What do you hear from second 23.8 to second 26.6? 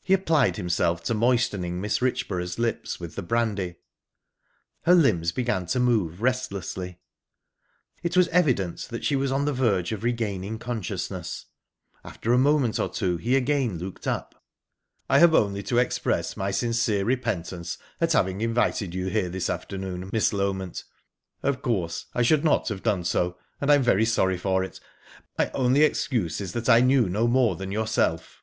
very sorry for it. My only excuse is